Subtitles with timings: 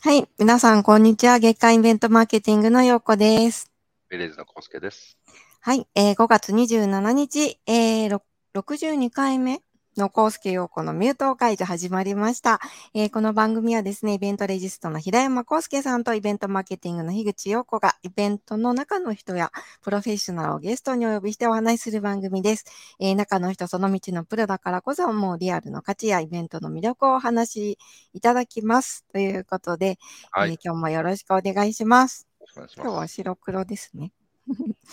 [0.00, 0.28] はい。
[0.38, 1.40] 皆さん、こんにちは。
[1.40, 3.68] 月間イベントマーケティングのようこです。
[4.08, 5.18] ベレーズのコスケです。
[5.60, 5.88] はい。
[5.96, 8.20] えー、5月27日、えー、
[8.54, 9.60] 62回目
[9.98, 12.60] のコースケ陽子のミュート解除始まりました、
[12.94, 19.50] えー、この番組はですね、イベントレジストの平山康介さんとイベントマーケティングの樋口陽子がイベントの中の人や
[19.82, 22.64] プロフェッショナルをゲストにお呼びしてお話しする番組です。
[23.00, 27.78] えー、中の人その道のプロだからこそもうリアルの価値やイベントの魅力をお話し
[28.14, 29.04] いただきます。
[29.12, 29.98] ということで、
[30.30, 32.28] はい、えー、今日もよろしくお願いします。
[32.54, 34.12] 今日は白黒ですね。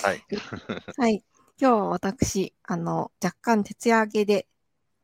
[0.01, 0.23] はい。
[0.97, 1.23] はい。
[1.57, 4.47] 今日は私、あの、若干徹夜明けで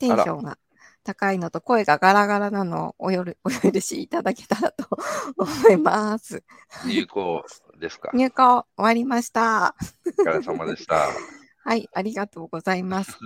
[0.01, 0.57] テンションが
[1.03, 4.85] 高いのと声がガラガラなのをおよる お許しいただけたらと
[5.37, 6.43] 思います。
[6.85, 7.43] 入校
[7.79, 8.11] ですか？
[8.13, 9.75] 入校終わりました。
[10.19, 11.07] お疲れ様でした。
[11.63, 13.19] はい、ありがとうございます。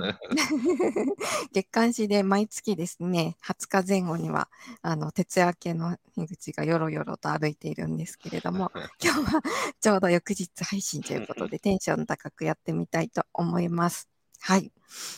[1.54, 4.50] 月刊誌で毎月ですね、20日前後には、
[4.82, 9.42] あの、徹夜明けの樋口がよろよろと歩いているんですけれども、今日は
[9.80, 14.10] ちょうど翌日配信ということで、テンション高くやってみたいと思います。
[14.48, 14.72] はい。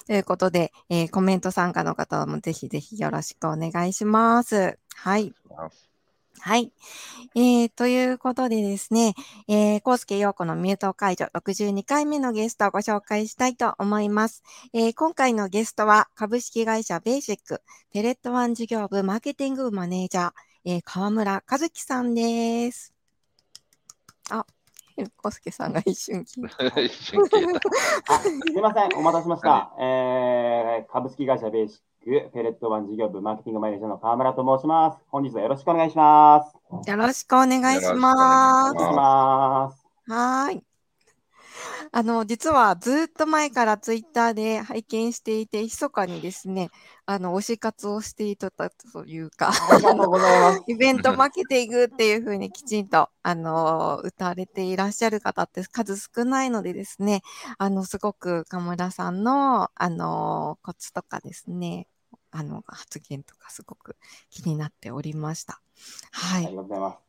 [0.06, 4.80] ということで、えー、コメント参加の方もぜひぜひよろしくお願いします。
[4.96, 5.34] はい。
[6.40, 6.72] はい。
[7.36, 9.16] えー、ということでですね、
[9.50, 14.44] えー、コースケ陽子のミュート解除62回目のゲストをご紹介したいと思います。
[14.72, 17.62] えー、今回のゲストは株式会社ベーシック
[17.92, 20.32] ペレットワン事業部マーケティングマネージャー、
[20.64, 22.94] えー、河村和樹さんです。
[24.30, 24.46] あ、
[25.16, 26.88] コスケさんが一瞬聞いた。
[26.90, 27.14] す
[28.54, 29.50] みません、お待たせしました。
[29.50, 35.00] はい、えー、株式会社ベーシック、ペレットワン事業部マーケティングマネージャーの河村と申します。
[35.10, 36.90] 本日はよろしくお願いします。
[36.90, 38.14] よろしくお願いしま
[38.70, 38.72] す。
[38.72, 39.88] お願いします。
[40.12, 40.67] はい。
[41.92, 46.70] あの、実はずっと前からツイッターで拝見していて、密かにですね、
[47.06, 48.66] あの、推し活をしていたと
[49.06, 49.52] いうか、
[50.68, 57.22] イベントマーケティングっていうふうにきちんと、あの、歌われていらっしゃる方って数少ないのでですね、
[57.58, 61.88] あの、すごく河村さんの、あの、コツとかですね、
[62.32, 63.96] あの、発言とかすごく
[64.30, 65.62] 気になっておりました。
[66.12, 66.46] はい。
[66.48, 67.07] ありがとうございます。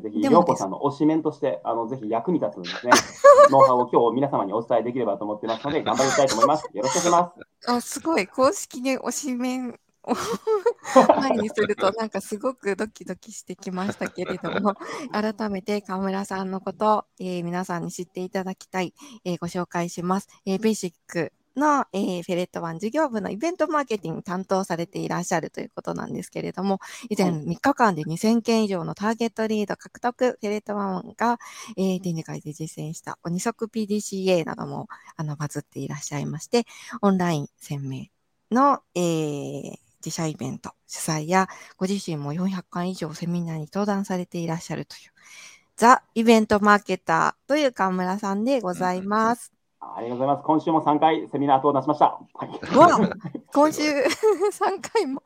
[0.00, 2.92] ぜひ、ようこさんの推しメンとして、あのぜひ役に立つんですね、
[3.50, 6.68] ノウハウを今日皆様にお伝えできればと思ってますので、頑張りたいと思います。
[6.72, 7.70] よろしくお願いします。
[7.70, 10.14] あすごい、公式で推しメンを
[11.20, 14.74] 前にすると、なんかすごくドキドキしてきましたけれども、
[15.12, 18.94] 改めて河村さんのこと、えー、皆さんに知っていただきたい、
[19.24, 20.28] えー、ご紹介します。
[20.44, 31.38] えー、ベーシックの、えー、フェレットワン事業部のイベントマーケティング担当されていらっしゃるということなんですけれども、以前3日間で2000件以上のターゲットリード獲得、フェレットワンが、
[31.76, 36.66] えー、展示会で実践した二足 PDCA などもあのバズっていらっしゃいまして、
[37.02, 38.10] オンライン1000名
[38.50, 45.12] の、えー、自社イベント主催や、ご自身も400回以上セミナーに登壇されていらっしゃるという、
[45.76, 49.53] ザ・イベントマーケターという河村さんでございます。
[49.96, 50.44] ありがとうございます。
[50.44, 52.18] 今週も3回セミナー登壇しました。
[52.34, 52.50] はい、
[53.52, 55.22] 今週 3回も。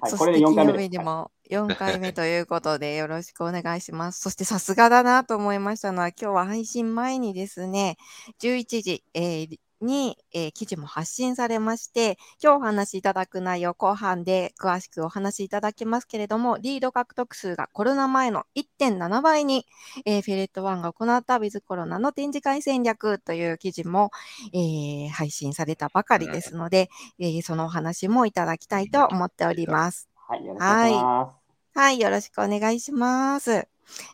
[0.00, 4.20] はい、これで4回目でも4回目ということでよろしくお願いします。
[4.20, 7.96] そしてさすがだなと思いましたのは、今日は配信前にですね、
[8.40, 19.66] 11時、えー、に、えー、記事も発信されまして、今日お話しいただく内容後半で詳しくお話しいただきますけれども、リード獲得数がコロナ前の1.7倍に、
[20.04, 24.10] えー、フェレットワンが行ったウィズコロナの展示会戦略という記事も、
[24.52, 26.88] えー、配信されたばかりですので、
[27.18, 30.08] えー、そのお話もいただきたいと思っております。
[30.26, 31.78] はい、よろしくお願いします。
[31.78, 33.68] はい、よろしくお願いします。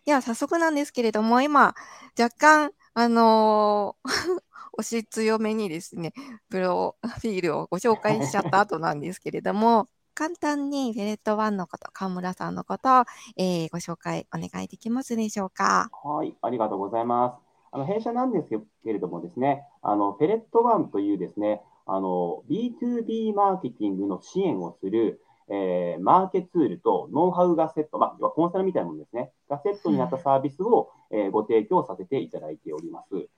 [0.05, 1.75] では、早速なんですけれども、今、
[2.19, 4.45] 若干、あのー
[4.79, 6.13] 推し強めにですね、
[6.51, 12.89] プロフィールをご紹介しちゃった後なんですけれども、 簡単にフェレット1のこと、河村さんのこと、
[13.37, 15.91] えー、ご紹介お願いできますでしょうか？
[16.05, 17.45] はい、ありがとうございます。
[17.73, 18.49] あの弊社なんです
[18.85, 33.29] けれどもですね、あのフェレット1というですね、あの B2B マーケティングの支援をする、えー、マーケツールとノウハウがセット、まあ、コンサルみたいなものですね、がセットになったサービスを、えー、ご提供させていただいております。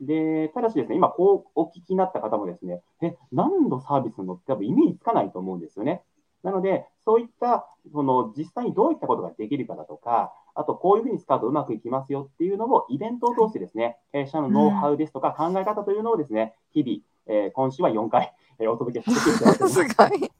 [0.00, 6.02] で、ただしですね、今こうお聞きになった方もですね、え、何のサービスなのって多分イメージつかないと思うんですよね。
[6.42, 19.74] なので、そういった、その実際にどういったことができるかだとか、あとこういうふうに使うとうまくいきますよっていうのをイベントを通してですね、弊社のノウハウですとか考え方というのをですね、日々、えー、今週は4回、えー、お届けさせていただいてます。
[19.82, 20.30] すごい。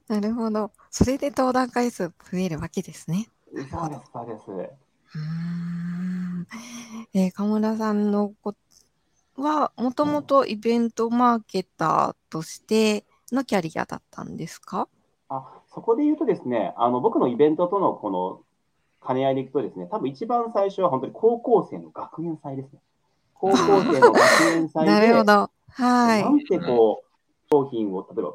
[0.08, 0.70] なるほど。
[0.90, 3.26] それで登壇回数増えるわけですね。
[3.70, 4.78] そうです、そうです。
[5.14, 6.46] うん。
[7.14, 8.54] えー、河村さんのこ
[9.40, 14.88] は、もともとイベントマーケターとしてのキャリアだったんですか？
[15.28, 18.40] あそこで言うとですね、あの僕のイベントとのこの
[19.06, 22.80] 兼ね合いでいくとですね、多分一番最初は本当に高校生の学園祭ですね。
[23.34, 24.18] 高校生の学
[24.56, 25.50] 園祭で、 なるほど。
[25.70, 26.22] はい。
[26.22, 27.06] なんてこう、
[27.50, 28.34] 商品を、例えば、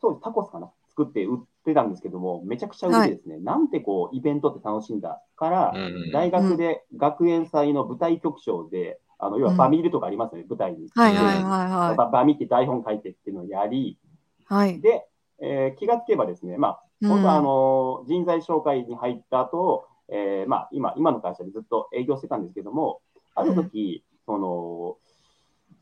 [0.00, 10.88] そうです、タコスかな作って売ってたんですけども、めちゃくちゃ売れてですね、なんてこう、イベントって楽しんだから、うん大学で学園祭の舞台局長で、あの要はうんバミるとかありますよね、舞台に。
[10.94, 13.98] はいはいはいババミって台本書いてっていうのをやり、
[14.46, 14.68] はい。
[14.70, 14.80] はい。
[14.80, 15.06] で、
[15.40, 23.00] えー気がつけばですね、まあ、本当はあの人材紹介に入った後、えーまあ今、今の会社でずっと営業してたんですけども、
[23.34, 24.96] ある時、その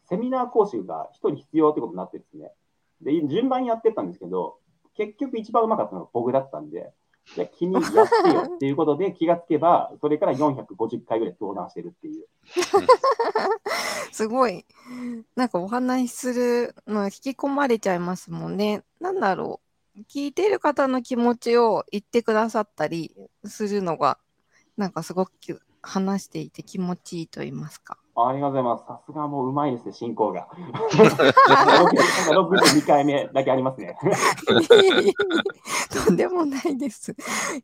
[0.08, 2.52] セミナー講師が一人必要ってことになってですね、
[3.00, 4.58] で順番にやってったんですけど、
[4.96, 6.92] 結局一番うまかったのが僕だったんで、
[7.36, 12.26] いや君やってよっていうことで気がつけば、 それから450回ぐらい登壇してるっていう。
[14.12, 14.66] すごい。
[15.34, 18.84] なんかお話しするの引き込まれちゃいますもんね。
[19.00, 19.60] なんだろ
[19.96, 20.00] う。
[20.10, 23.14] 聞いてる方の気持ちを言ってくださったり
[23.44, 24.18] するのが、
[24.76, 25.32] なんかすごく
[25.80, 27.98] 話していて気持ちいいと言いますか。
[28.14, 28.84] ありがとうございます。
[28.86, 30.46] さすがもううまいですね、進行が。
[32.30, 33.96] 62回目だけありますね。
[36.06, 37.16] とんでもないです。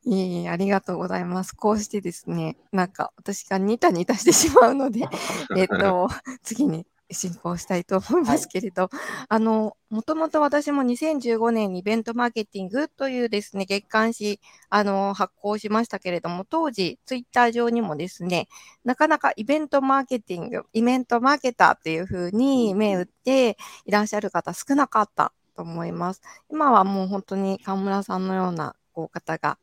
[0.04, 1.52] いえいえ、ありがとうございます。
[1.52, 5.06] こうしてですね、なんか私がニタニタしてしまうので、
[5.54, 6.08] えっと、
[6.42, 8.90] 次に進行したいと思いますけれど、
[9.28, 14.40] あの、もともと私も2015年にイベントマーケティングというですね、月刊誌、
[14.70, 18.48] あの、発行しましたけれども、当時、ツイッター上にもですね、
[18.84, 23.56] なかなかイベントマーケティング、イベントマーケターっていうふうに目打って
[23.86, 26.20] いらっしゃる方少なかったと思います。
[26.50, 29.58] 今はもう本当に河村さんのようなこう方が、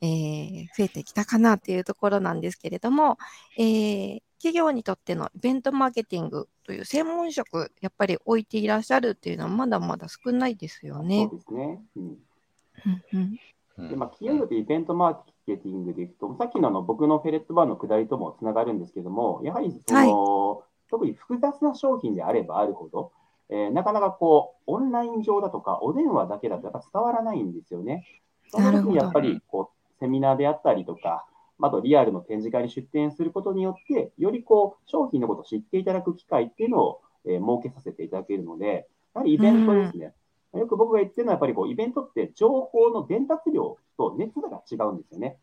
[0.00, 3.18] えー増えてきたかなっていうところなんですけれども、
[3.58, 11.38] えー企業にとってのイベントマーケティングという専門職、やっぱり置いていらっしゃるっていうのはまだまだ少ないですよねそう。
[11.38, 11.82] ですね。
[11.96, 13.38] うんうん
[13.78, 23.12] うんでまあ、企業にとってイベントマーケティングでいくと、さっきのあの僕のフェレットバーの下りともつながるんですけども、やはりその、特に複雑な商品であればあるほど、
[23.48, 28.04] えーなかなかこう、オンライン上だとか、お電話だけだとやっぱ伝わらないんですよね。
[28.50, 31.26] そのなるほど時にやっぱりこうセミナーであったりとか、
[31.60, 40.12] あとリアルの展示会に出展することによって、よりこう商品のことを知っていただく機会っていうのを、えー設けさせていただけるので、やはりイベントですね。
[40.52, 45.38] よく僕が言ってるのは、やっぱりこうイベントって情報の伝達量と熱が違うんですよね。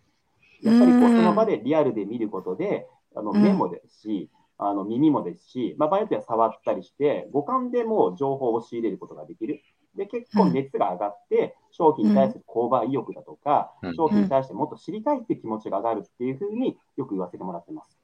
[0.61, 9.61] やっぱりこううんその場でリアルで見ることで、あのうん目もですし、あの耳もですし、まあ、場合によっては触ったりして、五感でもう情報を仕入れることができる。
[9.95, 13.95] で、結構熱が上がって、商品に対する購買意欲だとか、うん。
[13.95, 17.97] 商品に対してもっと知りたいっていう気持ちが上がるっていうふうによく言わせてもらってます。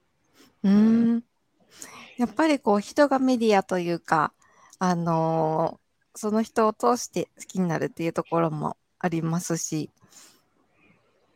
[0.64, 1.24] うーん。
[2.18, 4.34] やっぱりこう人がメディアというか、
[4.80, 5.88] あのー
[6.20, 9.92] その人を通して好きになるっていうところもありますし、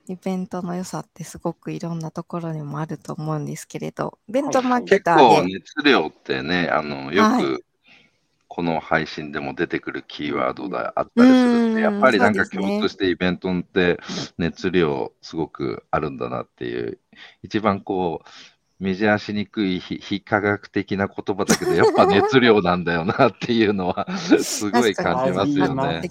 [0.05, 7.53] イベントの良さってすごくいろんなところにもあると思うんですけれど、イベントマーケ結ターで、構熱量ってね、あのよはい。
[7.53, 7.63] く
[8.53, 13.97] この配信でも出てくるキーワードがあったりするんうんで、やっぱりなんか共通してイベントって
[14.37, 16.99] 熱量すごくあるんだなっていう、
[17.43, 26.01] 一番こう、メジャーしにくい非非科学的な言葉だけど、やっぱ熱量なんだよなっていうのはすごい感じますよね。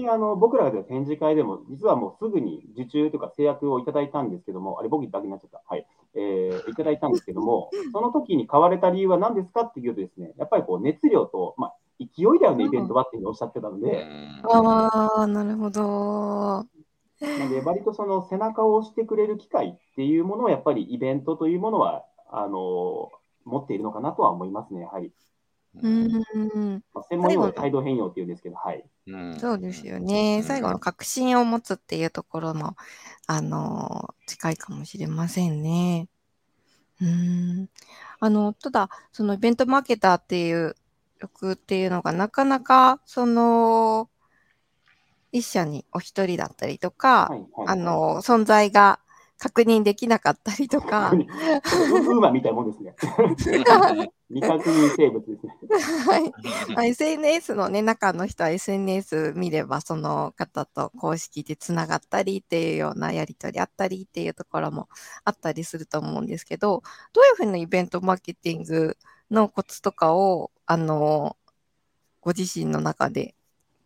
[0.00, 5.62] 近あの僕らが展示会でも、実はもうすぐに受注とか制約をいただいたんですけども、あれ、僕だけになっちゃった。
[5.66, 5.86] はい。
[6.14, 14.06] えーいただいたんですけども、その時に買われた理由は何ですかっていうとですね、やっぱりこう熱量と、まあ、勢いだよね、イベントはっておっしゃってたので、
[14.44, 15.82] ああ、なるほど。
[15.82, 16.64] な
[17.38, 23.10] ので、割とその背中を押してくれる機会っていうものを、やっぱりイベントというものは、あの
[23.44, 25.12] 持っているのかなとは思いますね、やはり。
[25.82, 26.18] うー
[26.76, 28.84] ん、まあ、専門用語で態度変容っていうんですけど、はい。
[29.06, 30.42] うんそうですよね。
[30.42, 32.76] 最後の確信を持つっていうところの、
[33.26, 36.08] あのー近いかもしれませんね。
[37.00, 37.70] うーん。
[38.20, 40.76] あの、ただ、そのイベントマーケターっていう
[41.20, 44.10] 欲っていうのがなかなか、その、
[45.32, 49.00] 一社にお一人だったりとか、はいはい、あの、存在が
[49.38, 52.94] 確認できなかったりとか、ウーマみたいなもんですね。
[54.30, 55.54] 未確認生物ですね。
[56.04, 56.74] はい。
[56.74, 64.88] まあ SNS のね、中の人は SNS 見れば、その方と公式でつながったりっていうようなやり取りあったりっていうところも
[65.24, 68.96] あったりすると思うんですけど、どういうふうなイベントマーケティング
[69.30, 71.36] のコツとかを、あの、
[72.20, 73.34] ご自身の中で、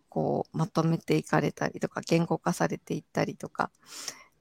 [0.08, 3.70] こう、まとめていかれたりとか、言語化されていったりとか、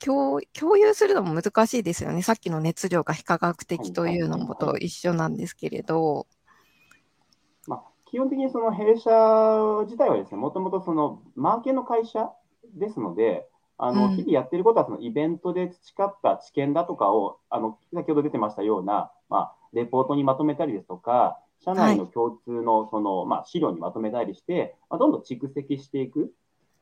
[0.04, 2.22] 共共有するのも難しいですよね。
[2.24, 6.26] さっきの熱量が非科学的というのもと一緒なんですけれど。
[7.68, 9.12] まあ、基本的にその弊社
[9.86, 12.32] 自体はですね、もともとそのマーケの会社
[12.76, 26.34] ですので、あのうん日々やってることはそのイベントで培った知見だとかを、あの先ほど出てましたような、まあ、レポートにまとめたりですとか、社内の共通のその、まあ、資料にまとめたりして、まあ、どんどん蓄積していく。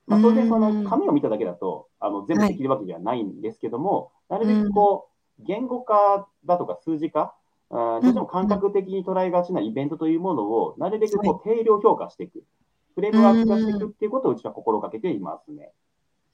[0.09, 5.07] まあ、当然、そうんの紙を見ただけだとあの全部できるわけではないんですけども、なるべくこ
[5.39, 7.35] う言語化だとか数字化、
[7.69, 12.43] どうしても感覚的に捉えがちなイベントというものを、なるべくこう定量評価していく、
[12.95, 15.71] フレームワーク化していくっていうことをうちは心がけていますね。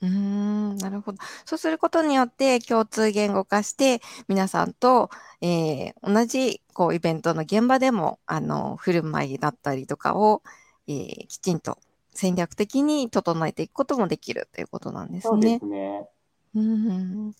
[0.01, 1.17] うーん、なるほど。
[1.45, 5.09] そうすることによって共通言語化して、皆さんと、
[5.41, 10.41] えー同じこうイベントの現場でも、あの、振る舞いだったりとかを、
[10.87, 11.77] えーきちんと
[12.15, 15.65] 戦略的に整えていくこともできるということなんですねそうです。
[15.65, 16.07] ね。
[16.55, 17.33] うん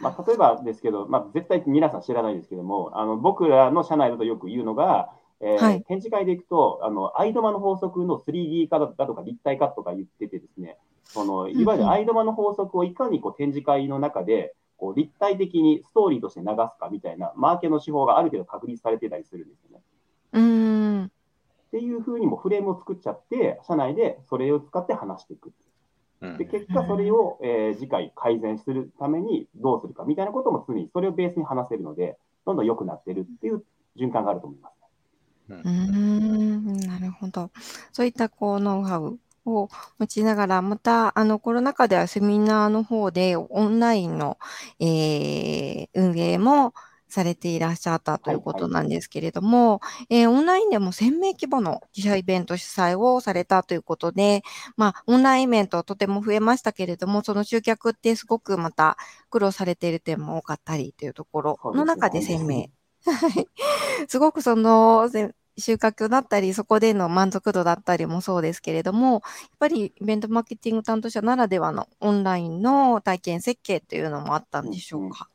[0.00, 10.78] まあ、例えばですけど、まあ、絶対皆さん知らないですけども、あの僕らの社内だとよく言うのが、えーはい展示会で行くと、あの、アイドマの法則の 3D 化だとか立体化とか言っててですね、
[11.12, 19.82] そのいわゆるアイドマの法則をいかにこう展示会の中でこう立体的にストーリーとして流すかみたいなマーケの手法がある程度確立されてたりするんですよね。
[20.32, 21.12] うーん。
[21.68, 25.52] っていうふうにもフレームを作っちゃって、社内でそれを使って話していく。
[26.22, 33.64] うんで、結果それを、えー次回改善するためにどうするかみたいなことも常にそれをベースに話せるので、どんどん良くなってるっていう
[33.98, 34.72] 循環があると思います。
[35.64, 37.50] うーん、なるほど。
[37.92, 39.68] そういったこうノウハウを
[39.98, 44.38] 持ちながら、またあのコロナ禍ではセミナーの方でオンラインの、
[44.80, 46.74] えー運営も
[47.16, 49.80] されていらっしゃったということなんですけれども、
[50.10, 54.42] えーオンラインでも1000名規模の自社イベント主催をされたということで、
[54.76, 58.96] まあ、オンラインイベントとても増えましたけれども、その集客ってすごくまた
[59.30, 62.70] 苦労されている点も多かったりというところの中で1000名。
[63.06, 63.48] はい。
[64.08, 69.22] すごくその、せ収穫だったり、そこでの満足度だったりもそうですけれども、やっ
[69.58, 75.28] ぱりイベントマーケティング担当者ならではのオンラインの体験設計というのもあったんでしょうか？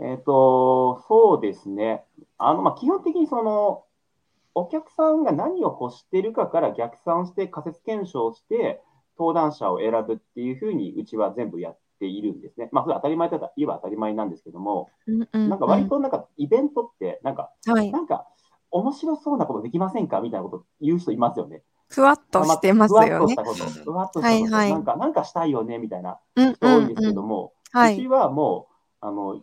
[0.00, 2.04] えっ、と、そうですね。
[2.38, 3.84] あの、まあ、基本的にその、
[4.54, 8.82] お客さんが何を欲してるかから逆算して仮説検証して
[9.16, 12.68] 登壇者を選ぶっていうふうにうちは全部やっているんですね。
[12.72, 17.92] まあ、それ当たり前だと言えば当たり前なんですけども、うんうんなんか割となんかイベントってなんか、はい。
[17.92, 18.26] なんか
[18.70, 21.62] 面白そうなことできませんかみたいなこと言う人いますよね。
[21.88, 23.08] ふわっとしてますよね。
[23.10, 27.94] ふわっとしたこと、ふわっとしたこと、はいはいなんか、なんかしたいよねみたいなうん人多いんですけども、はい。
[27.94, 28.68] うちはも
[29.02, 29.40] う、あの、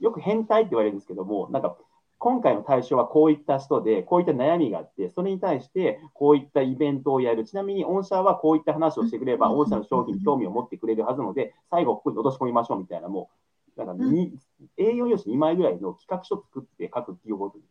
[0.00, 1.76] よく変態って言われるんですけども、なんか、
[2.18, 7.44] 今回の対象はこういった人で、こういった悩みがあって、それに対してこういったイベントをやる。
[7.44, 9.56] ちなみに、御社はこういった話をしてくれば、うん。
[9.56, 13.30] 御社の商品に興味を持ってくれるはずなので、最後ここに落とし込みましょうみたいな、も
[13.76, 14.38] う、なんかに
[14.76, 17.64] A4 用紙2枚ぐらいの企画書作って各企業ごとに、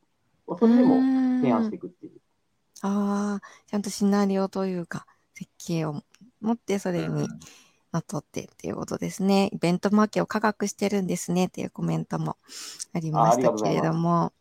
[0.57, 0.95] それでも
[1.41, 2.13] 提案していくっていう。
[2.81, 5.05] ああ、ちゃんとシナリオというか、
[5.35, 6.01] 設計を
[6.41, 7.27] 持ってそれに
[7.93, 9.49] のっとってっていうことですね。
[9.51, 11.45] イベントマーケを科学してるんですね。
[11.45, 12.37] っていうコメントも
[12.93, 14.31] ありましたけれども、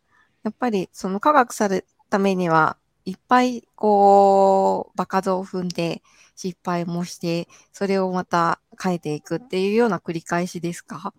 [0.42, 6.02] やっぱりその科学されるためには、いっぱいこう、場数を踏んで
[6.36, 11.14] 失敗もして、それをまた変えていくっていうような繰り返しですか？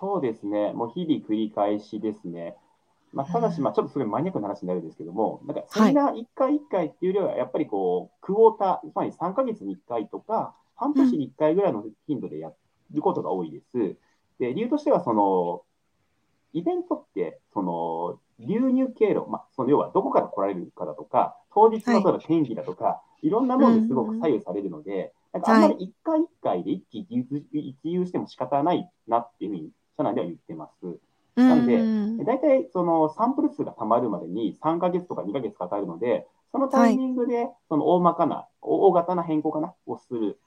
[0.00, 2.56] そうですね、もう日々繰り返しですね。
[3.12, 12.52] まあ、ただし、うんまあ、ちょっとすごいマニアックな話になるんですけども、なんかセミナー1回1回っていうよりは、やっぱりこう、クォーター、つまり3ヶ月に1回とか、半年に1回ぐらいの頻度でや
[12.92, 13.96] ることが多いです。
[14.38, 15.62] で、理由としては、その、
[16.52, 30.98] イベントって、その、流入経路、まあ、その要はどこから来られるかだとか、当日の例えば天気だとか、い、ろんなものですごく左右されるので、なんかあんまり1回1回で一喜一憂一憂しても仕方ないなっていうふうに、社内では言ってます。
[31.36, 40.38] なんでうん大体そのサンプル数がたまるまでに3ヶ月とか2ヶ月かかるので、そのタイミングでその大まかな、大型な変更かなをする。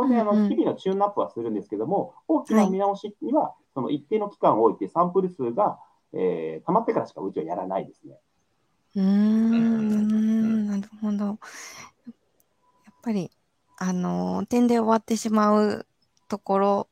[0.00, 5.80] 当然あの、日々のチューンアップはするんですけども、大きな見直しには、その一定の期間を置いて、サンプル数が、
[6.12, 8.16] えー、溜まってからしかうちはやらないですね。
[8.94, 11.24] うーん、なるほど。
[11.24, 11.36] やっ
[13.02, 13.32] ぱり、
[13.76, 15.84] あの、点で終わってしまう
[16.28, 16.88] ところ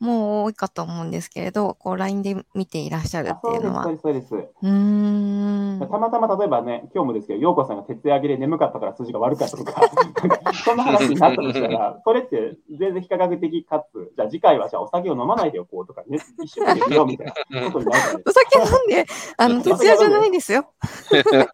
[0.00, 3.84] も多いかと思うんですけれど、こう、LINE で見ていらっしゃるっていうのは。
[3.84, 4.34] そうです、そうです。
[4.34, 5.88] うーん。
[5.88, 9.82] たまたま例えばね、今日もですけど、陽子さんが徹夜明けで眠かったから数字が悪かったとか、
[10.64, 20.66] そんな話になったとしたら、それって全然非科学的かつ、じゃあ次回はじゃあお酒を飲まないでおこうとかね、一緒に寝ようみたいなことになるじゃないですお酒飲んで、あの、 徹夜じゃないですよ。
[21.10, 21.44] 原価上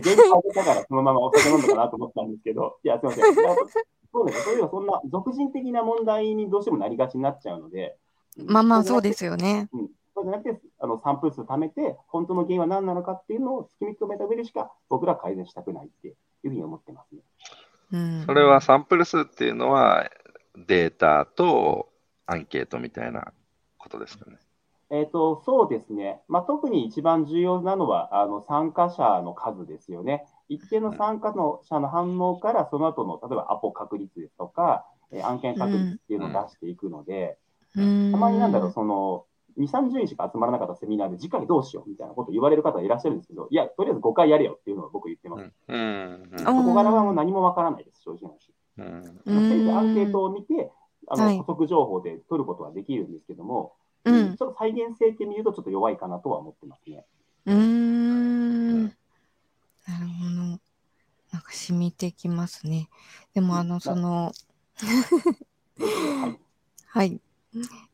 [0.00, 3.97] げたからそのままお酒飲んだかなと思ったんですけど、いや、すみません。
[4.12, 7.96] そうですね、そういうのそんな俗人的な問題にどうしてもなりがちになっちゃうので、
[8.46, 9.68] まあまあ、そうですよね。
[9.72, 17.20] うん、そうじゃなくて、あのサンプル数貯めて、本当の原因は何なのかっていうのを突き認めた上でしか、僕らは改善したくないっていうふうに思ってますね。
[17.92, 18.26] うん。
[18.26, 20.08] それはサンプル数っていうのは、
[20.66, 21.88] データと
[22.26, 23.32] アンケートみたいな
[23.76, 24.38] ことですかね。
[24.90, 26.22] えっ、と、そうですね。
[26.28, 30.26] まあ、特に一番重要なのは、あの、参加者の数ですよね。
[30.48, 37.38] 一定の参加の者の反応から、その後の、例えばアポ確率ですとか、えー案件確率っていうのを出していくので、
[37.76, 38.12] うーん。
[38.12, 39.24] たまになんだろう、その、
[39.56, 45.50] 2、30人しか集まらなかったセミナーで、次回どうしようみたいなこと言われる方いらっしゃるんですけど、いや、とりあえず5回やれよっていうのを僕言ってます。
[45.68, 46.28] うん。
[46.30, 46.48] うん。
[46.48, 48.52] あそこからはもう何もわからないです、正直な話。
[48.78, 49.20] うん。
[49.24, 50.70] うんせいぜいアンケートを見て、
[51.08, 53.72] あのはい補足情報で取ることはできるんですけども、
[54.04, 57.04] うんちょっと再現性って見るとちょっと弱いかなとは思ってますね。
[57.46, 58.84] うーん。
[58.84, 60.27] なるほど。
[61.48, 62.90] か染みてきますね。
[63.34, 64.32] でも、あの、その、
[65.78, 66.40] はい
[66.86, 67.20] はい。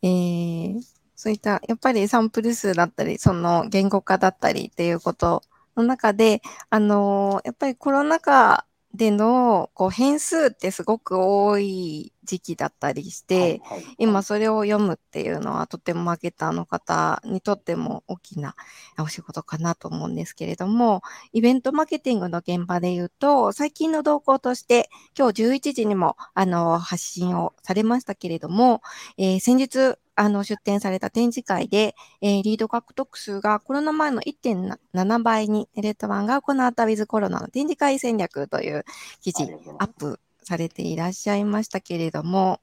[0.03, 0.83] えー、
[1.17, 5.43] そういった、やっぱりサンプル数だったり、その言語化だったりっていうこと
[5.77, 13.95] の中で、あのーやっぱりコロナ禍でのこう変数ってすごく多い時期だったりして、はいはい。
[13.99, 18.55] 今それを読むっていうのはとてもマーケターの方にとっても大きな
[18.99, 21.03] お仕事かなと思うんですけれども、
[21.33, 28.83] イベントマーケティングの現場で言うと、最近の動向として、今日11時にもあの発信をされましたけれども、
[29.19, 38.85] えー先日あの出展された展示会で、えーリード獲得数がコロナ前の1.7倍に、レッドワンが行ったウィズコロナの展示会戦略という
[39.21, 39.45] 記事
[39.79, 42.61] アップされていらっしゃいましたけれども、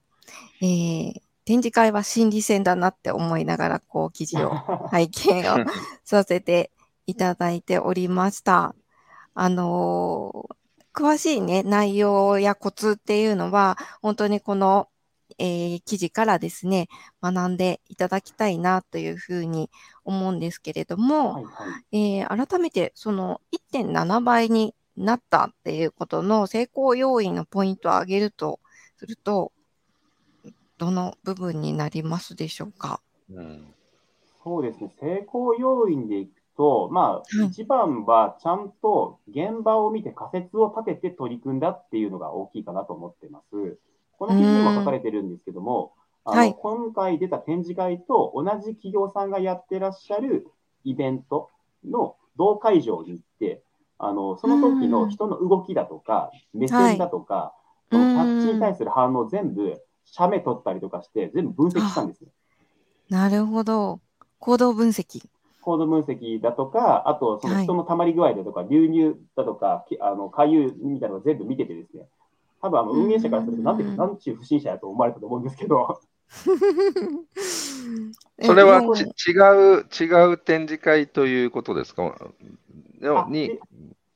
[0.61, 4.51] えー展示会は心理戦だなって思いながら、こう、記事を
[4.91, 5.65] 拝見を
[6.05, 6.71] させて
[7.07, 8.75] いただいておりました。
[9.33, 10.55] あのー
[10.93, 14.89] 詳しいね、内容やコツっていうのは、本当にこの、
[15.37, 16.89] えー記事からですね、
[17.23, 19.69] 学んでいただきたいなというふうに
[20.03, 21.49] 思うんですけれども、はいは
[21.91, 28.59] いえー改めてその1.7倍になったっていうことの成功要因のポイントを挙げると
[28.97, 29.51] すると、
[30.77, 33.01] どの部分になりますでしょうか？
[33.31, 33.73] うん。
[34.43, 43.77] そうですね、成功要因でいくと、まあ、はい一番はちゃんと現場を見て仮説を立てて取り組んだっていうのが大きいかなと思ってます。
[44.17, 45.93] この記事にも書かれてるんですけども、
[46.25, 50.47] あのはい今回出た展示会と同じ企業さんがやってらっしゃる
[50.83, 51.49] イベント
[51.87, 53.61] の同会場に行って、
[54.01, 57.55] あのその時の人の動きだとか、目線だとか、
[57.91, 62.31] いそのキャッチに対する反応を全部、写メ撮ったりとかして、全部分析したんですね。
[63.09, 64.01] なるほど。
[64.39, 65.29] 行動分析。
[65.61, 67.65] コード分析だとか、あとそのはい。
[67.65, 72.07] 人の溜まり具合だとか、流入だとか、きあの回遊みたいなのを全部見ててですね、
[72.61, 76.01] 多分あの運営者からすると、なんていうか、なんちゅう不審者やと思われたと思うんですけど、
[78.41, 79.31] それは違
[79.79, 82.15] う、違う展示会ということですか？
[83.01, 83.47] のあに。
[83.47, 83.59] で、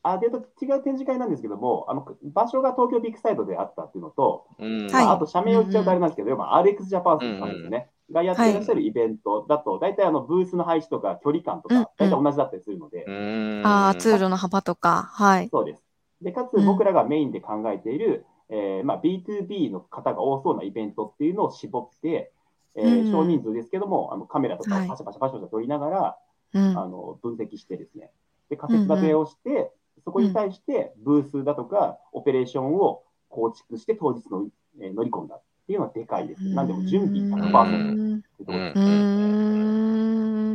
[0.03, 4.87] あで違う展示会なんですけども、あの場所が東京ビッグサイトであったっていうのと、うん。
[4.91, 5.05] はい。
[5.05, 11.83] まあ、あと社名を言っちゃうとあれなんですけど、要は RX ジャパンさんですよね、がやっていらっしゃるイベントだと、大体あのブースの配置とか距離感とうんうん。
[11.83, 13.65] か、大体同じだったりするので、うん。
[13.65, 15.49] ああ、通路の幅とか、はい。
[15.49, 15.83] そうです。
[16.21, 16.61] で、かうん。
[16.61, 22.31] つ僕らがメインで考えている、えーまあ、B2B の方が多そうなイベントっていうのを絞って、
[22.75, 26.17] えーうん少人数ですけども、あのカメラとかパシャパシャパシャパシャ撮りながら、
[26.53, 26.77] うん。
[26.77, 28.11] あの分析してですね、
[28.49, 29.71] で仮説立てをして、
[30.03, 34.47] そこに対してブースだとかオペレーションを構築して当日の、
[34.81, 36.43] えー乗り込んだっていうのはでかいです。
[36.43, 38.85] なんでも準備100%うんってところですうー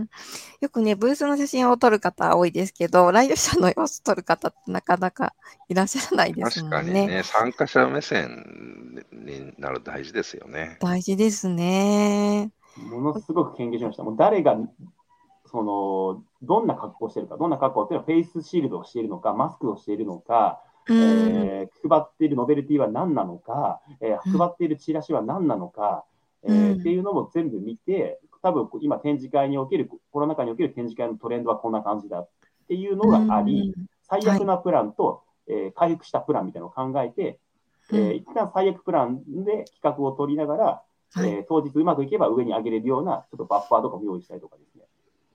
[0.03, 0.09] ん
[0.61, 5.35] よくね、ブースの写真を撮る方多いですけど、来場者の様子撮る方ってなかなか
[5.69, 6.93] いらっしゃらないです確もんね。
[6.93, 10.77] かにね、参加者目線になる大事ですよね。
[10.81, 12.53] 大事ですね。
[12.77, 14.03] ものすごく研究しました。
[14.03, 14.57] もう誰が、
[15.51, 20.97] その、どんな格好をしているか、どんな格好っていうのはフェイスシールドをしているのか、マスクをしているのか、うん。
[20.97, 24.39] えー配っているノベルティは何なのか、えーうん。
[24.39, 26.05] 配っているチラシは何なのか、
[26.45, 26.81] えーうん。
[26.81, 32.29] っていうのも全部見て、多分今展示会における、コロナ禍における展示会のトレンドはこんな感じだっ
[32.69, 37.39] ていうのがあり、最悪なプランと、えー回復したプランみたいなのを考えて、
[37.91, 37.99] うん。
[37.99, 40.83] えー一旦最悪プランで企画を取りながら、
[41.13, 41.31] はい。
[41.31, 44.85] えー当日うまくいけば上に上げれるような、ちょっとバッファーとかも用意したりとかですね。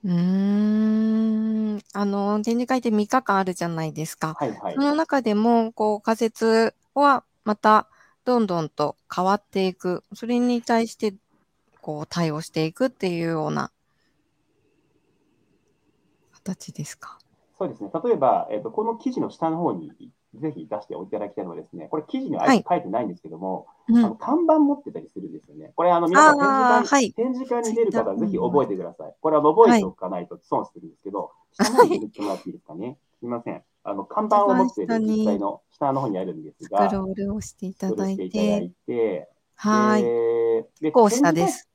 [0.05, 1.81] うーん。
[1.93, 4.35] あの、展示会って3日間あるじゃないですか。
[4.37, 4.81] はいはいそ。
[4.81, 7.89] の中でも、こう、仮説はまた
[8.23, 10.03] どんどんと変わっていく。
[10.13, 11.15] それに対して、
[11.81, 13.71] こう、対応していくっていうような
[16.33, 17.17] 形ですか。
[17.57, 17.89] そうですね。
[18.03, 19.91] 例えば、えっ、と、この記事の下の方に
[20.39, 24.15] ぜひ出しておいていただきたいのはですね、これ記事にはあえて書いてないんですけども、うんあの。
[24.15, 25.71] 看板持ってたりするんですよね。
[25.76, 29.15] これ、あの、皆さん展示会,、展示会に出る方はぜひ覚えてください。
[29.19, 32.98] これは覚えておかないと損するんですけど、下の方に入れてもらっていいですかね？
[33.19, 33.63] すみません。
[33.84, 40.04] あの、看板を持っている実際の下の方にあるんですスが、クロールをしていただいしていてい、て、はい。
[40.04, 41.69] ででこう下です。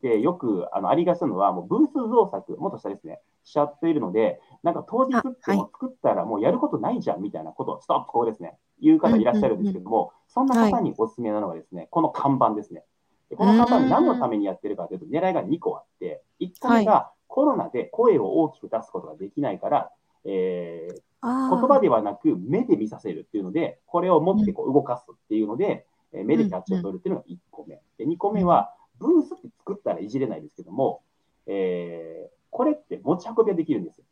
[0.00, 12.84] でよくあのありがちなのは、もうブース造作、もっと下ですね、しちゃっているので、なんか当日ってもう作ったらもうやることないじゃんみたいなことを、ストップ、ここですね、言う方いらっしゃるんですけども、そんな方におすすめなのがですね、この看板ですね。
[13.30, 19.90] でこの看板、何のためにやってるかというと、狙いが2個あって、1個目がコロナで声を大きく出すことができないから、
[20.24, 27.80] えーあ言葉ではなく目で見させるっていうので、これを持ってこう動かすっていうので、えー目でキャッチを取るっていうのが1個目。
[27.96, 31.02] で2個目は、ブースって作ったらいじれないですけども、
[31.46, 34.04] えーこれって持ち運びができるんですよ。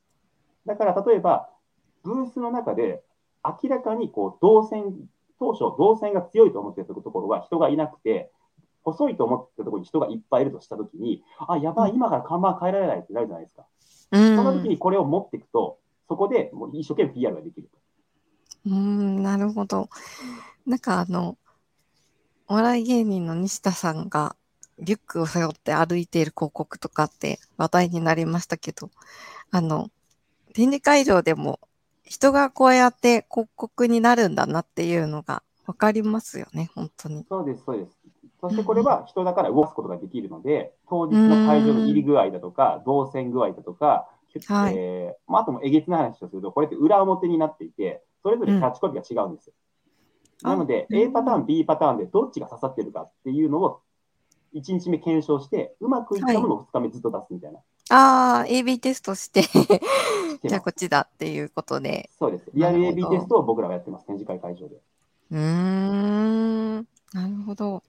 [0.71, 1.51] だから例えば、
[2.05, 3.03] ブースの中で
[3.45, 4.95] 明らかにこう動線、
[5.41, 8.31] 当初動線が強いと思ってたところは人がいなくて、
[8.85, 13.67] 細いと思ってたところに人がいっぱいいるとしたときに、あ、やばい、今から看板変えられないってなるじゃないですか。
[14.13, 15.79] うんその時にこれを持っていくと、
[16.09, 17.79] そこでもう一生懸命 PR ができると。
[18.67, 19.89] うん、なるほど。
[20.67, 21.37] なんかあの、
[22.49, 24.37] お笑い芸人の西田さんが
[24.81, 28.91] リュックを背負って歩いている広告とかって話題になりましたけど、
[29.51, 29.91] あの、
[30.53, 31.61] 展示会場でも
[32.05, 37.25] 人がこうやって広告になるんだなっていうのがわかりますよね、本当に。
[37.29, 37.97] そうです、そうです。
[38.41, 44.09] そしてこれは人だから動かすことができるので、当日の会場の入り具合だとか、動線具合だとか、
[44.47, 49.55] はいえーまあ、あともえげつない話をすると、これって裏表になっていて、それぞれキャッチコピーが違うんですよ。
[49.55, 49.71] うん
[50.43, 53.83] なので、あ A パターン、B パターンでどっちが刺さってるかっていうのを
[54.55, 57.61] 1日目検証して、うまくいったものを2日目ずっと出すみたいな。
[57.91, 62.09] ああ、AB テストして、じゃあこっちだっていうことで。
[62.19, 62.45] そうです。
[62.55, 64.77] リアル AB テストを僕らがやってます、展示会会場で。
[65.33, 66.77] うーん、
[67.13, 67.83] なるほど。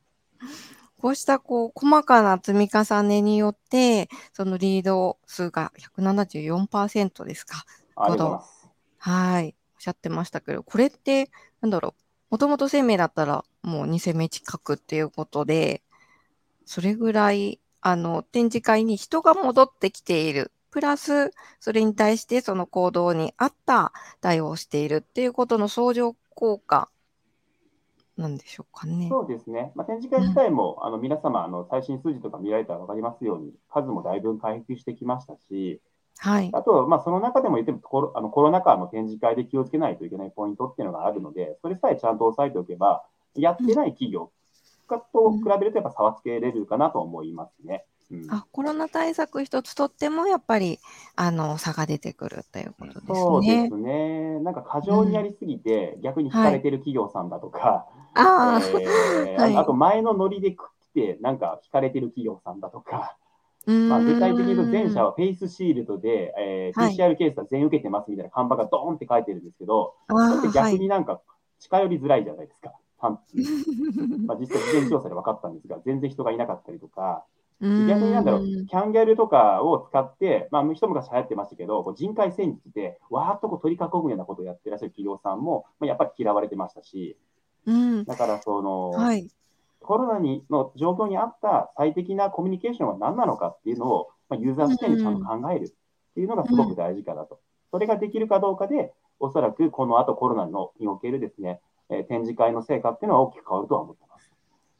[0.98, 7.64] こうしたこう細かな積み重ねによって、そのリード数が174%ですか。
[7.96, 8.44] ありが。
[8.98, 9.56] はい。
[9.76, 12.02] おっしゃってましたけど、これって、なんだろう。
[12.32, 15.84] もともと生命だったらもう2攻め近くっていうことで、
[16.66, 20.52] それぐらい、あの、展示会に人が戻ってきている。
[20.70, 23.92] プラス、それに対してその行動に合った
[24.22, 26.90] 対応をしているっていうことの相乗効果
[28.18, 29.10] なんでしょうかね。
[29.10, 29.72] そうですね。
[29.76, 35.82] まあ、展示会自体も、あの皆様あの、最新数字とか見られたら分かりますように、数もだいぶ回復してきましたし、
[36.20, 36.50] はい。
[36.54, 43.04] あと、まあ、その中でも言ってもコロあのコロナ禍の展示会で気をつけないといけないポイントっていうのがあるので、それさえちゃんと押さえておけば、
[43.36, 44.32] やってない企業
[44.88, 47.86] と比べると、やっぱ差はつけれるかなと思いますね。
[48.12, 50.80] うんあ、コロナ対策一つとっても、やっぱり、
[51.16, 53.70] あの、差が出てくるということですそうでね。
[53.70, 54.40] すね。
[54.42, 60.58] なんか過剰にやりすぎて、逆に引かれてる企業さんだとか、ああ、えー はいああと前のノリで来
[60.94, 63.16] て、なんか引かれてる企業さんだとか、
[63.66, 69.96] まあ、具体的に言うと、前者はフェイスシールドで、えーはい PCR 検査全受けてますみたいな看板がドーンって書いてるんですけど。
[70.54, 71.22] 逆になんか
[71.60, 72.74] 近寄りづらいじゃないですか。
[73.02, 73.20] 単
[74.28, 77.26] まあ、実際、事前調査で分かったんですが、全然人がいなかったりとか、
[77.62, 87.18] 逆になんだろう、キャンギャルとかを使って、まあ、一昔流行ってましたけど、こう人海戦術でわーっとこう取り囲むようなことをやってらっしゃる企業さんも、まあ、やっぱり嫌われてましたし、
[87.68, 88.04] うん。
[88.06, 89.30] だからその、はい。
[89.80, 95.70] コロナにの状況に合った最適なコミュニケーションは何なのかっていうのを、まあ、ユーザー視点でちゃんと考えるっ
[96.14, 97.40] ていうのがすごく大事かなと。
[97.72, 104.32] それができるかどうかで、おそらくこの後コロナのにおけるですね、えー展示会の成果っていうのは大きく変わるとは思ってます。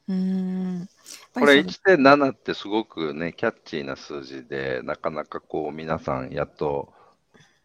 [0.08, 0.88] うーん。
[1.34, 6.92] これやっぱり1.7ってすごくね、キャッチーな数字で、なかなかこう皆さんやっと、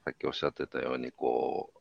[0.06, 1.78] さっきおっしゃってたように、こう、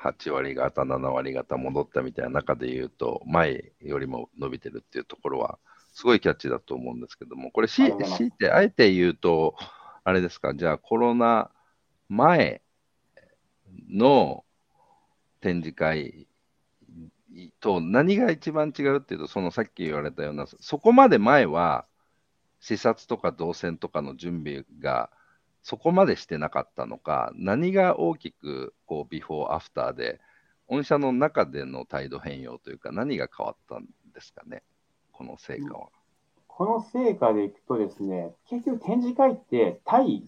[0.00, 5.58] 8割方、7割方戻ったみたいな中で言うと、前よりも伸びてるっていうところは、
[5.92, 9.56] すごいキャッチーだと思うんですけども、これ強いて、あえて言うと、
[10.04, 11.50] あれですか、じゃあコロナ
[12.08, 12.62] 前
[13.90, 14.44] の
[15.40, 16.26] 展示会
[17.60, 21.86] と何が一番違うっていうと、そのさっき言われたような、そこまで前は
[22.60, 25.10] 視察とか動線とかの準備が
[25.62, 30.20] そこまでしてなかったのか、何が大きくこうビフォーアフターで、
[30.68, 34.62] 御社の中での態度変容というか、何が変わったんですかね、
[35.12, 35.88] この成果は。
[36.46, 40.24] この成果でいくとですね、結局展示会って対、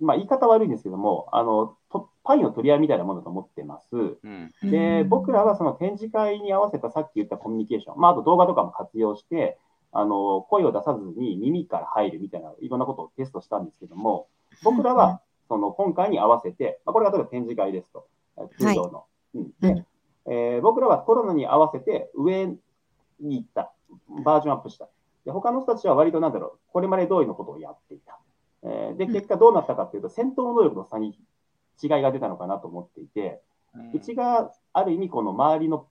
[0.00, 1.76] まあ言い方悪いんですけども、あの、
[2.24, 3.96] パイの取り合いみたいなものだと思ってます。
[3.96, 4.52] うん。
[4.62, 5.08] で、うん。
[5.08, 9.58] 僕らはその展示会に合わせたさっき言ったコミュニケーション、まあ、あと動画とかも活用して、
[9.92, 14.28] あの、声を出さずに耳から入るみたいな、いろんなことをテストしたんですけども、
[14.62, 18.06] 僕らは、その今回に合わせて、まあ、これが例えば展示会ですと、
[18.58, 19.04] 通常の。
[19.34, 19.52] うん。
[20.28, 22.58] えー僕らはコロナに合わせて上に
[23.20, 23.72] 行った、
[24.24, 24.88] バージョンアップした。
[25.24, 28.18] で他の人たちは割となんだろう、これまで通りのことをやっていた。
[28.64, 29.12] えーで、うん。
[29.12, 31.18] 結果どうなったかっていうと、戦闘能力の差に
[31.82, 33.40] 違いが出たのかなと思っていて、
[33.94, 35.86] うちがある意味、この周りの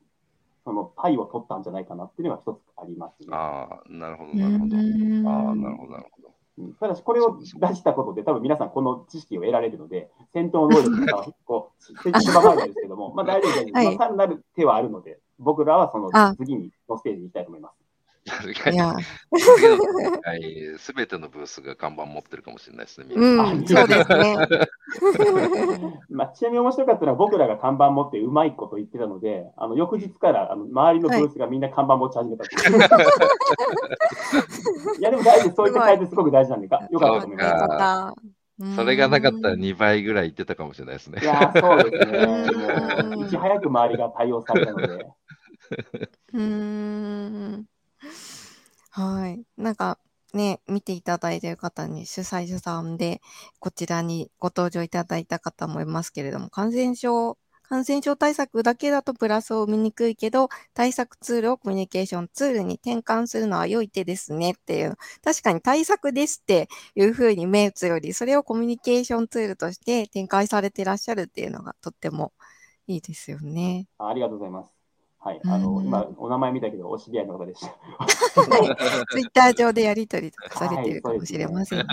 [0.66, 3.28] そのパイを取ったんじゃないかなっていうのが一つありますね。
[3.32, 4.76] ああ、なるほど、うなるほど。
[4.76, 6.34] あんあ、なるほど、なるほど。
[6.58, 7.46] うんただし、これを出
[7.76, 13.74] したことで、多分皆さんこの知識を得られるので、戦闘能力とかはこう、狭まるんですけども、まあ大丈夫です。
[13.74, 17.85] はいまあ単なる手はあるので、僕らはそのあ次にのステージに行きたいと思います。
[18.28, 18.78] 確かに。
[18.78, 18.96] いや、
[20.80, 23.08] すべてのブースが看板持ってるかもしれないですね。
[23.10, 24.36] みんなうん、そうですね。
[26.10, 32.78] まあ、ちなみに面白かったのは、僕らが看板持ってうまいこと言ってたので、あの翌日からあの周りのブースがみんな看板持ち始めたっていう。
[35.00, 38.22] い、 や、でも大事そういった改善すごく大事なんでか、 よかったと思います。
[38.76, 41.26] それがなかったら2倍ぐらいいってたかもしれないですねい。
[41.26, 42.08] やー、そうです
[43.20, 43.26] ね。
[43.26, 45.06] いち早く周りが対応されたので。
[46.34, 47.66] うーん。
[48.96, 49.46] はい。
[49.58, 50.00] なんか
[50.34, 53.22] ね、見ていただいている方に主催者さんで、
[53.60, 72.32] こちらにご登場いただいた方もいますけれども、感染症、感染症対策だけだとプラスを見にくいけど、対策ツールをコミュニケーションツールに転換するのは良い手ですねっていう、確かに対策ですっていうふうに目打つより、それをコミュニケーションツールとして展開されてらっしゃるっていうのがとっても
[72.88, 73.88] いいですよね。
[73.98, 74.85] ありがとうございます。
[75.26, 75.42] はい。
[75.44, 77.76] あの、うん今、お名前見たけど、お知り合いの方でした。
[79.10, 81.86] ツイッター上でやり取りとかされてるかもしれませんね。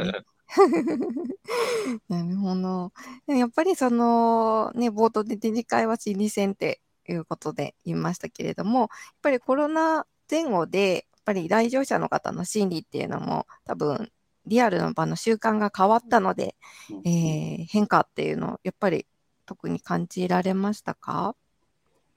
[2.11, 2.93] なるほど。
[3.27, 8.89] やっぱりそのね、冒頭で展示会は心理戦っていうことで言いましたけれども、やっ
[9.23, 14.11] ぱりコロナ前後で、やっぱり来場者の方の心理っていうのも多分
[14.45, 16.57] リアルの場の習慣が変わったので、
[16.91, 19.07] うんえー変化っていうのをやっぱり
[19.47, 21.35] 特に感じられましたか？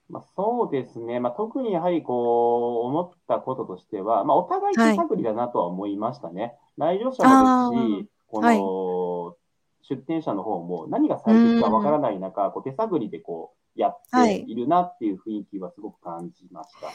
[0.08, 6.54] まあ、そうですね、まあ、特にやはりこう思ったこととしては、まあ、お互い手探りだなとは思いましたね。
[6.76, 8.58] 来場者もですし、こはい。
[8.58, 9.36] の
[9.82, 16.86] 出店者の方も何が最適かわからない中、こう手探りでこうやっているなっていう雰囲気はすごく感じました。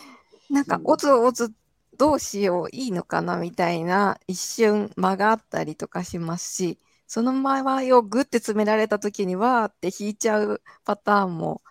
[0.50, 0.86] なんかうん。
[0.86, 1.54] おずおず
[1.98, 11.62] どうしよういいのかなみたいな一瞬間があったりとかしますしその間合いをグッて詰められた時にわーって引いちゃうパターンも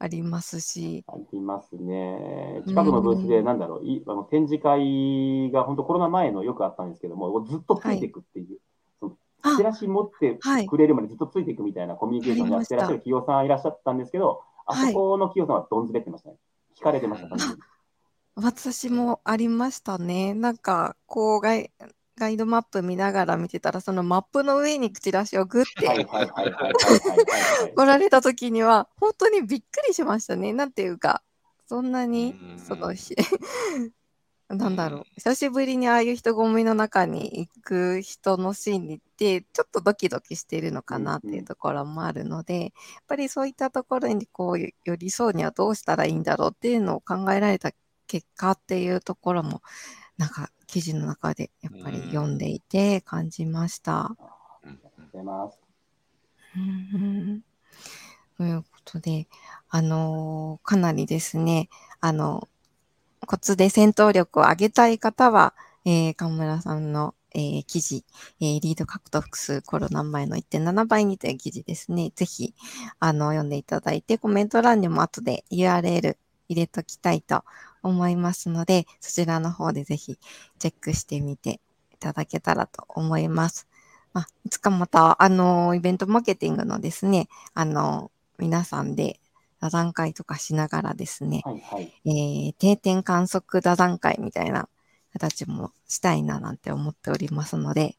[0.00, 1.04] ありますし。
[1.06, 2.62] ありますね。
[2.66, 8.58] 近くのブースで、なんだろう、いあの展示会が本当コロナ前のよくあったんですけども、ずっとついていくっていう、
[8.98, 10.66] そのあチラシ持ってはい。
[10.66, 14.92] くれるまでずっとついていくみたいなコミュニケーションをやってらっしゃる企業さんいらっしゃったんですけど、あはい。
[14.92, 16.36] そこの企業さんはどんずれってましたね。
[16.78, 17.28] 引かれてました、
[18.36, 20.32] 私もありましたね。
[20.32, 21.70] なんかこうガイ
[22.20, 26.06] ガイドマップ見ながら見てたらそのマップの上にチラシをグッて。
[27.74, 30.52] 来られた時には本当にびっくりしましたね。
[30.52, 31.22] なんていうか
[31.66, 32.58] そんなにうん。
[32.58, 33.16] そのし
[34.48, 35.04] なんだろう。
[35.14, 42.70] 久しぶりにああいう人混みの中に行く人の心理ってちょっとドキドキしてるのかなっていうところもあるので、やっ
[43.06, 47.70] ぱりそういったところにこう寄り添うにはどうしたらいいんだろうっていうのを考えられた
[48.08, 49.62] 結果っていうところも
[50.20, 54.14] なんか記事の中でやっぱり読んでいて感じました。
[56.54, 56.58] う
[56.98, 57.42] ん。
[58.36, 59.28] ということで、
[59.70, 61.70] あのーかなりですね、
[62.02, 62.48] あの、
[63.26, 65.54] コツで戦闘力を上げたい方は、
[65.86, 66.92] えー、河村さん。
[66.92, 68.04] の、えー記事、
[68.40, 72.12] えーリード獲得数コロナ前の1.7倍にという記事ですね。
[72.14, 72.54] ぜひ、
[72.98, 73.48] あの、読ん。
[73.48, 76.18] でいただいて、コメント欄にも後で URL
[76.50, 77.44] 入れときたいと
[77.82, 80.18] 思いますので、そちらの方でぜひ
[80.58, 81.60] チェックしてみて
[81.92, 83.66] いただけたらと思います。
[84.12, 89.20] まあ、いつかまた、あの、イベントマーケティングのですね、あの、皆さんで
[89.60, 91.92] 座談会とかしながらですね、はいはい。
[92.06, 94.68] えー定点観測座談会みたいな
[95.12, 97.96] 形もしたいななんて思っておりますので、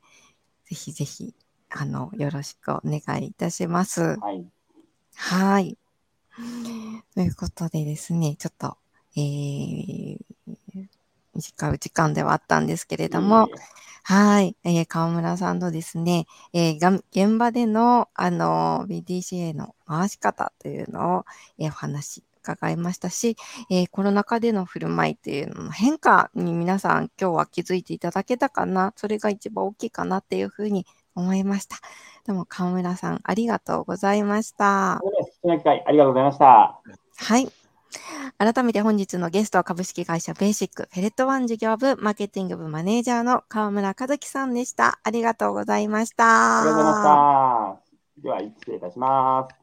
[0.66, 1.34] ぜひぜひ、
[1.70, 4.18] あの、よろしくお願いいたします。
[4.20, 4.46] はい。
[5.16, 5.78] はい。
[7.14, 8.78] ということでですね、ちょっと、
[9.16, 10.18] えー、
[11.36, 13.48] 短い時間ではあったんですけれども、
[14.04, 21.26] はい、えー川村さんのですね、えーが現場での、あの、BDCA の回し方というのを、
[21.60, 23.38] えーお話伺いましたし、
[23.70, 31.78] えーコロナ禍での振る舞いというのの変化に皆さん今日は気づいていただけたかな、それが一番大きいかなっていうふうに思いました。
[32.26, 34.94] どうも川村さんありがとうございました。
[35.86, 36.80] ありがとうございました。
[37.18, 37.61] はい。
[38.38, 45.00] 改めて本日のゲストは株式会社ベーシックフェレットワン事業部マーケティング部マネージャーの川村和樹さんでした。
[45.04, 46.62] ありがとうございました。
[46.62, 47.84] ありがとうございまし
[48.18, 48.22] た。
[48.22, 49.56] では、失礼いたします。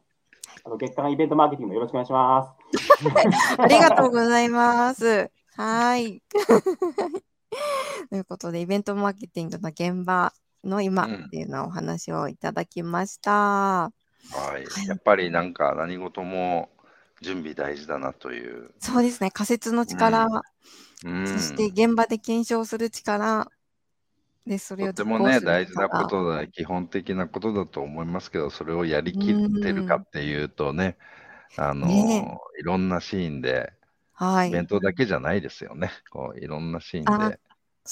[0.63, 3.57] あの月間イベントマーケティングよろしくお願いします。
[3.57, 5.31] ありがとうございます。
[5.55, 6.21] はい。
[8.09, 13.31] ということで、イベントマーケティングの現場の今うんっていうのをお話をいただきました。
[13.31, 13.91] は
[14.57, 14.87] い。
[14.87, 16.69] やっぱりなんか何事も
[17.21, 18.71] 準備大事だなという。
[18.79, 19.31] そうですね。
[19.31, 20.27] 仮説の力、
[21.05, 23.51] うん、そして現場で検証する力
[24.45, 30.97] で、それをとてもね、大事なこ力とだ、基本的なことだと思いますけど、それをやりきってるかっていうとね、
[31.55, 33.73] あの、ねいろんなシーンで、
[34.13, 34.49] はい。
[34.49, 35.91] イベントだけじゃないですよね。
[36.09, 37.39] こういろんなシーンあで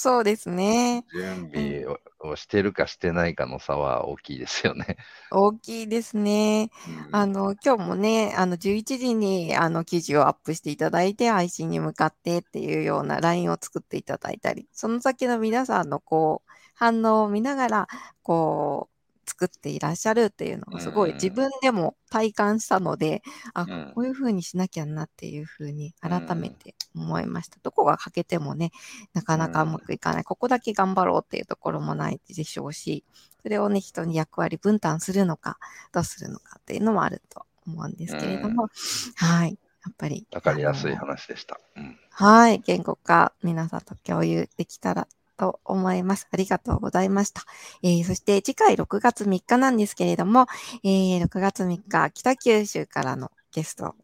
[0.00, 1.04] そうですね。
[1.12, 4.96] 準備ををしてるかしてないかの差は大きいですよね。
[5.30, 6.70] 大きいですね。
[6.86, 17.88] うんあの、今日もね、あの、11時に、あの、記事をアップしていただいて、配信に向かってっていうような LINE を作っていただいたり、その先の皆さんの、こう、反応を見ながら、
[18.22, 18.97] こう、
[19.28, 23.22] 作っていらっしゃるっていうのがすごいうん自分でも体感したので、
[23.54, 27.58] あ、うんこういうふうにしなきゃなっていうふうに改めうんて思いました。
[27.62, 28.70] どこが欠けてもね、
[29.12, 30.24] なかなかうまくいかない。
[30.24, 33.04] ここだけ頑張ろうっていうところもないでしょうし、
[33.42, 35.58] それをね、人に役割分担するのか、
[35.92, 38.68] どうするのかっていうのもあると思うんですけれども、
[39.16, 39.58] はい。
[39.84, 40.26] やっぱり。
[40.32, 41.60] わかりやすい話でした。
[41.76, 42.58] うんはい。
[42.66, 45.06] 言語化、皆さんと共有できたら
[45.38, 46.28] と思います。
[46.32, 47.42] ありがとうございました。
[47.82, 50.46] えーそして次回6月3日なんですけれども、
[50.84, 53.94] えー6月3日、北九州からのゲスト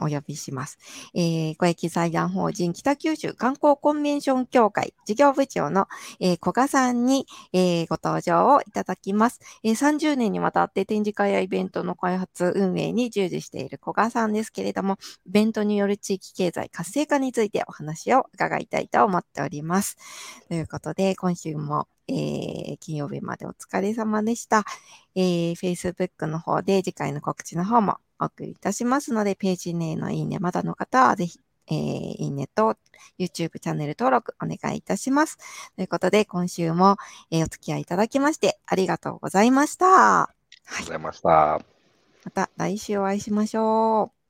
[0.00, 0.78] お呼びします。
[1.14, 5.88] えー、公益財団法人北九州観光コンベンション協会事業部長の、
[6.20, 19.96] えー古賀さんに、えーご登場をいただきます、えー30年にわたって展示会やイベントの開発運営に従事している古賀さんですけれども、イベントによる地域経済活性化についてお話を伺いたいと思っております。
[20.48, 24.64] ということで、今週も、えー金曜日までお疲れ様でした。
[25.14, 32.76] えー Facebook の方で次回の告知の方もお送りいたしますので、ページ名のいいねまだの方はぜひ、えーいいねと
[33.18, 35.38] YouTube チャンネル登録お願いいたします。
[35.76, 36.96] ということで、今週も、
[37.30, 40.22] えーお付き合いいただきましてありがとうございました。
[40.22, 41.60] ありがとうございました。
[42.24, 44.21] また来週お会いしましょう。